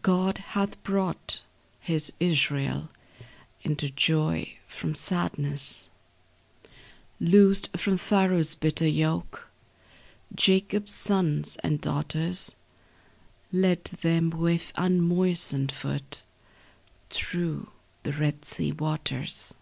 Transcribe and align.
God 0.00 0.38
hath 0.38 0.82
brought 0.82 1.42
His 1.78 2.10
Israel 2.18 2.88
Into 3.60 3.90
joy 3.90 4.56
from 4.66 4.94
sadness; 4.94 5.90
Loosed 7.20 7.68
from 7.76 7.98
Pharaoh's 7.98 8.54
bitter 8.54 8.88
yoke 8.88 9.50
Jacob's 10.34 10.94
sons 10.94 11.58
and 11.62 11.82
daughters; 11.82 12.54
Led 13.52 13.84
them 13.84 14.30
with 14.30 14.72
unmoistened 14.74 15.70
foot 15.70 16.22
Through 17.10 17.68
the 18.04 18.14
Red 18.14 18.46
Sea 18.46 18.72
waters. 18.72 19.52